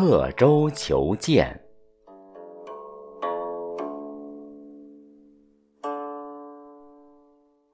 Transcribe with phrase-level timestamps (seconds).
[0.00, 1.60] 刻舟求剑。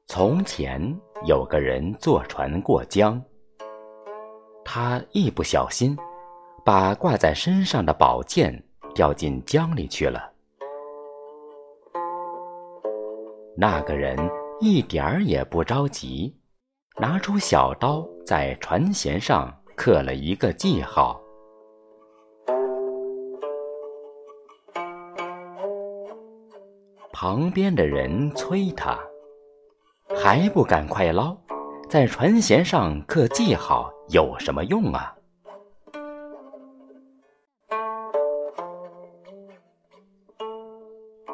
[0.06, 0.81] 从前
[1.26, 3.22] 有个人坐船过江，
[4.65, 5.95] 他一不小心，
[6.65, 8.65] 把挂在身上的宝剑
[8.95, 10.33] 掉进江里去了。
[13.54, 14.17] 那个人
[14.61, 16.34] 一点儿也不着急，
[16.97, 21.20] 拿出小刀在船舷上刻了一个记号。
[27.17, 28.99] 旁边的人催他。
[30.17, 31.37] 还不赶快捞，
[31.89, 35.15] 在船舷上刻记号有什么用啊？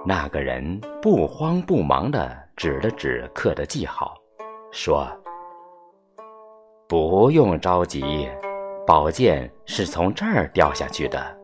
[0.05, 4.15] 那个人不慌不忙地指了指刻的记号，
[4.71, 5.09] 说
[6.87, 8.29] ：“不用着急，
[8.87, 11.39] 宝剑是从这儿掉下去的。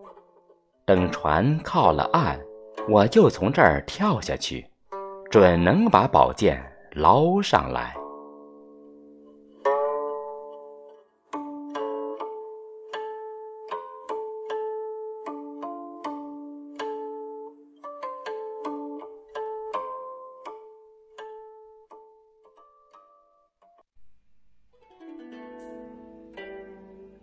[0.84, 2.38] 等船靠了岸，
[2.88, 4.66] 我就从这儿跳下去，
[5.30, 6.62] 准能把宝剑。”
[6.96, 7.94] 捞上来！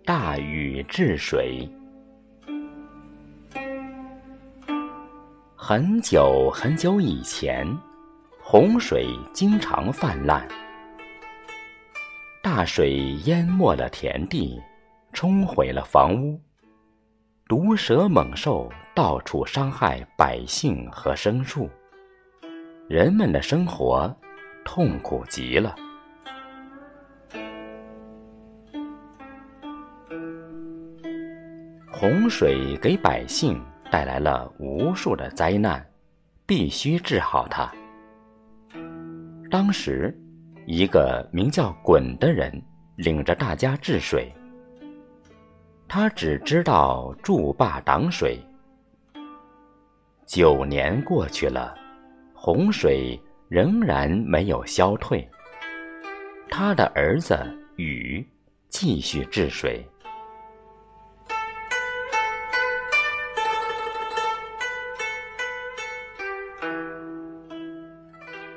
[0.06, 1.68] 大禹治水。
[5.66, 7.66] 很久很久以前。
[8.38, 10.46] 洪水经常泛滥，
[12.42, 14.62] 大水淹没了田地，
[15.14, 16.38] 冲毁了房屋，
[17.48, 21.70] 毒蛇猛兽到处伤害百姓和牲畜，
[22.90, 24.14] 人们的生活
[24.66, 25.74] 痛苦极了。
[31.90, 35.86] 洪水给百姓带来了无数的灾难，
[36.48, 37.72] 必须治好它。
[39.52, 40.12] 当时，
[40.66, 42.52] 一个名叫鲧的人
[42.96, 44.34] 领着大家治水。
[45.88, 48.40] 他只知道筑坝挡水。
[50.26, 51.78] 九年过去了，
[52.34, 55.30] 洪水仍然没有消退。
[56.50, 57.38] 他的儿子
[57.76, 58.28] 禹
[58.70, 59.86] 继续治水。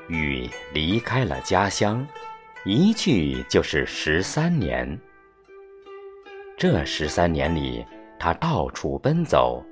[0.08, 2.06] 禹离开了家乡，
[2.64, 4.98] 一去就是十三年。
[6.56, 7.84] 这十三年里，
[8.18, 9.62] 他到处奔走，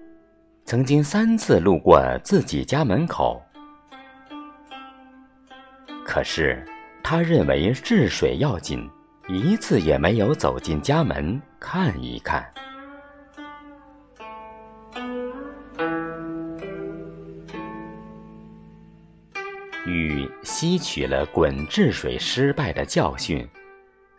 [0.65, 3.41] 曾经三次路过自己家门口。
[6.05, 6.63] 可是，
[7.03, 8.91] 他认为治水要紧，
[9.29, 12.45] 一次也没有走进家门看一看。
[19.95, 23.49] 禹吸取了鲧治水失败的教训，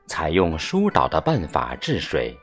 [0.07, 2.33] 采用疏导的办法治水。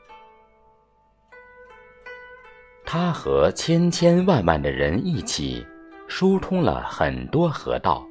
[2.85, 5.65] 他和千千万万的人一起，
[6.07, 8.07] 疏通了很多河道，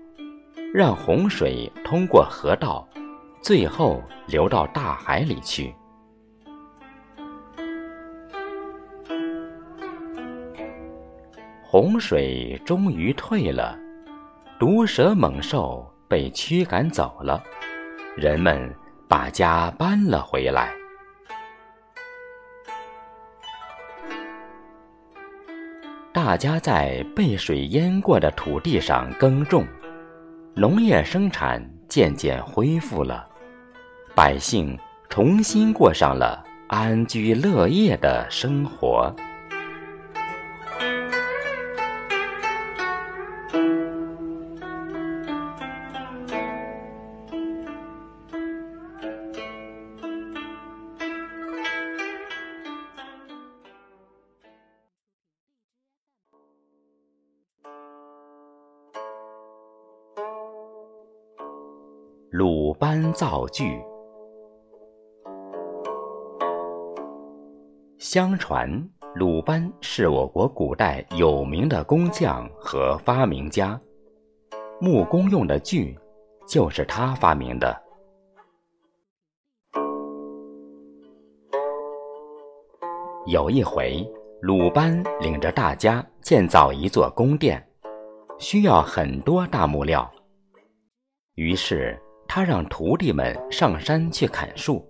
[0.74, 2.88] 让洪水通过河道，
[3.40, 5.72] 最后流到大海里去。
[11.62, 13.78] 洪水终于退了。
[14.62, 17.42] 毒蛇猛兽被驱赶走了，
[18.16, 18.72] 人们
[19.08, 20.72] 把家搬了回来。
[26.12, 29.66] 大家在被水淹过的土地上耕种，
[30.54, 33.28] 农业生产渐渐恢复了，
[34.14, 39.12] 百姓重新过上了安居乐业的生活。
[62.32, 63.78] 鲁班造句。
[67.98, 73.78] 相传，鲁班是我国古代有名的工匠和发明家，
[74.80, 75.94] 木工用的锯
[76.48, 77.78] 就是他发明的。
[83.26, 87.62] 有一回，鲁班领着大家建造一座宫殿，
[88.38, 90.10] 需要很多大木料，
[91.34, 91.94] 于是。
[92.34, 94.82] 他让徒弟们上山去砍树。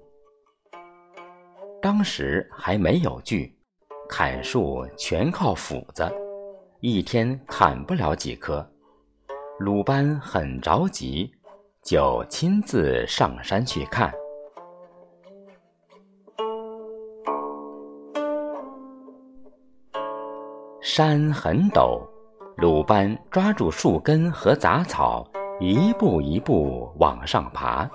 [1.83, 3.53] 当时还没有锯，
[4.09, 6.09] 砍树全靠斧子，
[6.79, 8.65] 一天砍不了几棵。
[9.59, 11.29] 鲁班很着急，
[11.83, 14.15] 就亲自上山去看。
[20.81, 22.01] 山很陡，
[22.59, 25.29] 鲁班抓住树根和杂草，
[25.65, 27.89] 一步一步往上爬。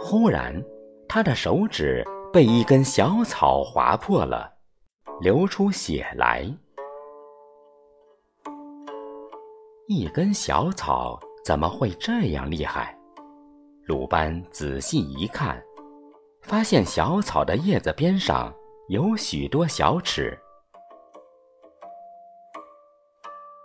[0.00, 0.58] 忽然，
[1.06, 2.02] 他的手指
[2.32, 4.50] 被一根小草划破了，
[5.20, 6.50] 流出血来。
[9.86, 12.98] 一根小草怎么会这样厉害？
[13.84, 15.62] 鲁班仔细一看，
[16.40, 18.50] 发现小草的叶子边上。
[18.88, 20.36] 有许多小齿，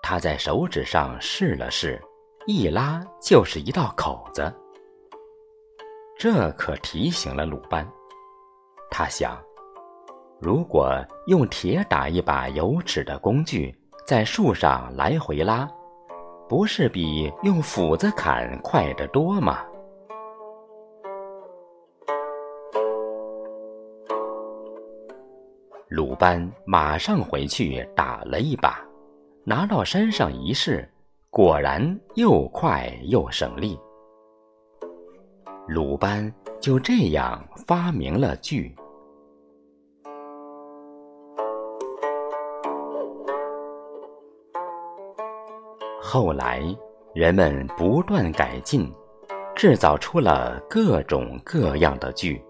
[0.08, 2.00] 他在手指上试了试，
[2.46, 4.54] 一拉就是一道口子。
[6.16, 7.84] 这可提醒了鲁班。
[8.92, 9.36] 他想，
[10.40, 10.94] 如果
[11.26, 13.76] 用铁打一把有齿的工具
[14.06, 15.68] 在树上来回拉，
[16.48, 19.66] 不是比用斧子砍快得多吗？
[25.88, 28.85] 鲁班马上回去打了一把，
[29.48, 30.90] 拿到山上一试，
[31.30, 33.80] 果然又快又省力。
[35.68, 38.76] 鲁班就这样发明了锯。
[46.02, 46.64] 后来
[47.14, 48.92] 人们不断改进，
[49.56, 52.44] 制造出了各种各样的锯。